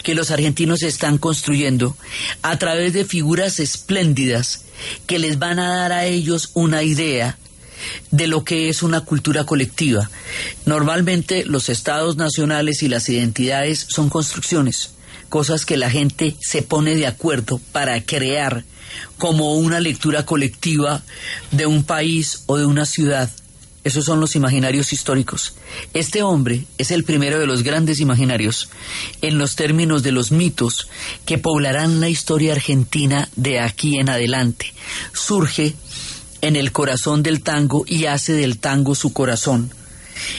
[0.02, 1.96] que los argentinos están construyendo
[2.42, 4.64] a través de figuras espléndidas
[5.07, 7.38] que les van a dar a ellos una idea
[8.11, 10.11] de lo que es una cultura colectiva.
[10.64, 14.91] Normalmente los estados nacionales y las identidades son construcciones,
[15.29, 18.64] cosas que la gente se pone de acuerdo para crear
[19.18, 21.03] como una lectura colectiva
[21.51, 23.31] de un país o de una ciudad.
[23.87, 25.55] Esos son los imaginarios históricos.
[25.95, 28.68] Este hombre es el primero de los grandes imaginarios
[29.22, 30.89] en los términos de los mitos
[31.24, 34.74] que poblarán la historia argentina de aquí en adelante.
[35.12, 35.77] Surge
[36.41, 39.70] en el corazón del tango y hace del tango su corazón.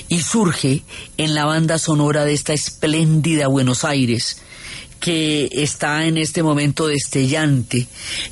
[0.08, 0.84] Y surge
[1.18, 4.42] en la banda sonora de esta espléndida Buenos Aires,
[5.00, 7.88] que está en este momento destellante,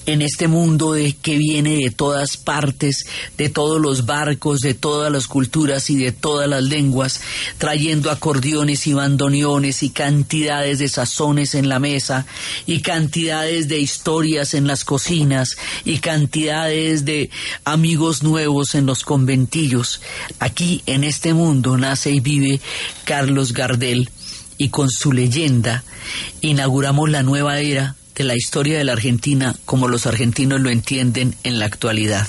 [0.05, 3.05] en este mundo de, que viene de todas partes,
[3.37, 7.21] de todos los barcos, de todas las culturas y de todas las lenguas,
[7.57, 12.25] trayendo acordeones y bandoneones y cantidades de sazones en la mesa
[12.65, 17.29] y cantidades de historias en las cocinas y cantidades de
[17.63, 20.01] amigos nuevos en los conventillos.
[20.39, 22.59] Aquí en este mundo nace y vive
[23.03, 24.09] Carlos Gardel
[24.57, 25.83] y con su leyenda
[26.41, 31.35] inauguramos la nueva era de la historia de la Argentina como los argentinos lo entienden
[31.43, 32.27] en la actualidad.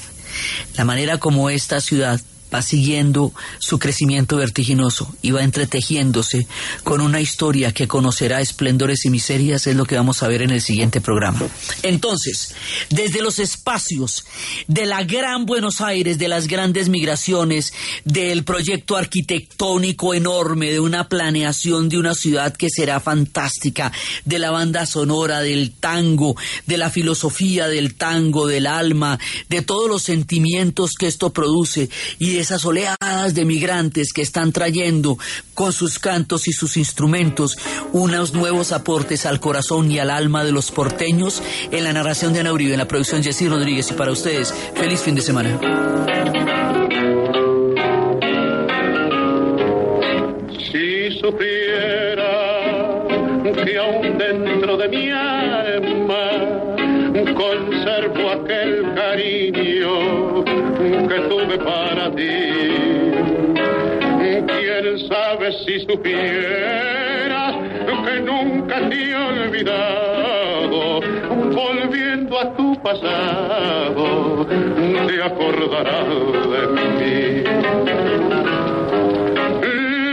[0.76, 2.20] La manera como esta ciudad
[2.54, 6.46] va siguiendo su crecimiento vertiginoso y va entretejiéndose
[6.82, 10.50] con una historia que conocerá esplendores y miserias, es lo que vamos a ver en
[10.50, 11.40] el siguiente programa.
[11.82, 12.54] Entonces,
[12.90, 14.24] desde los espacios
[14.68, 17.72] de la gran Buenos Aires, de las grandes migraciones,
[18.04, 23.92] del proyecto arquitectónico enorme, de una planeación de una ciudad que será fantástica,
[24.24, 26.36] de la banda sonora, del tango,
[26.66, 29.18] de la filosofía del tango, del alma,
[29.48, 31.88] de todos los sentimientos que esto produce
[32.18, 35.18] y esas oleadas de migrantes que están trayendo
[35.54, 37.56] con sus cantos y sus instrumentos
[37.92, 42.40] unos nuevos aportes al corazón y al alma de los porteños en la narración de
[42.40, 45.58] Ana en la producción Jessy Rodríguez y para ustedes, feliz fin de semana.
[50.70, 52.46] Si supiera
[53.64, 56.30] que aún dentro de mi alma
[57.34, 60.05] conservo aquel cariño
[61.16, 62.50] que tuve para ti.
[64.46, 67.54] Quién sabe si supieras
[68.04, 71.00] que nunca te he olvidado,
[71.54, 76.08] volviendo a tu pasado, te acordarás
[76.52, 76.62] de
[76.98, 77.44] mí.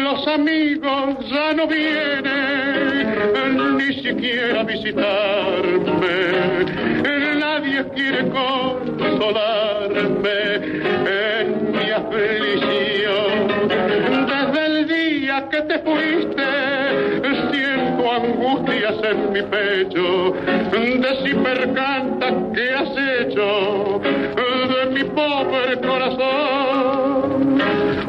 [0.03, 3.47] Los amigos ya no vienen
[3.77, 6.15] ni siquiera a visitarme.
[7.39, 10.52] Nadie quiere consolarme
[15.73, 16.49] te fuiste,
[17.51, 20.33] siento angustias en mi pecho.
[20.71, 24.01] De si percanta que has hecho
[24.69, 27.61] de mi pobre corazón.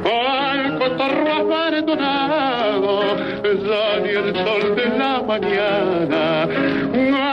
[0.05, 3.01] Al cotorro abandonado,
[3.43, 6.49] ya ni el sol de la mañana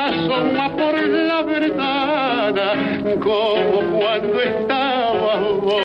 [0.07, 2.73] asoma por la ventana
[3.19, 5.71] como cuando estás